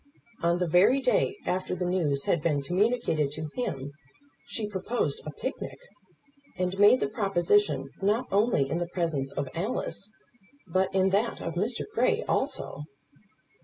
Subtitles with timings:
[0.41, 3.91] On the very day after the news had been communicated to him,
[4.47, 5.77] she proposed a picnic,
[6.57, 10.11] and made the proposition not only in the presence of Alice,
[10.65, 11.83] but in that of Mr.
[11.93, 12.85] Grey also!